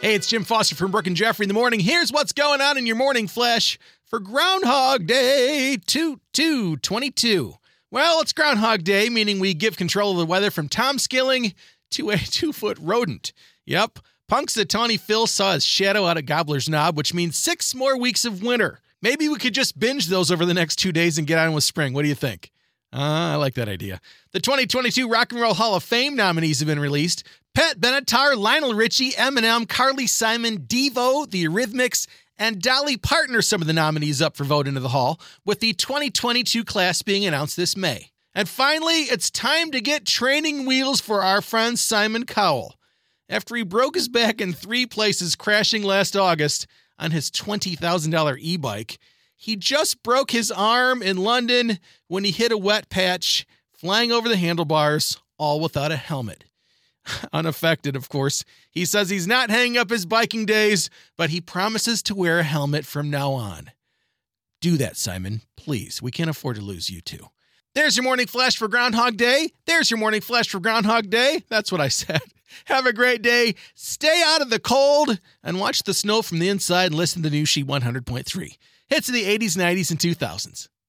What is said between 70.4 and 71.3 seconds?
for Groundhog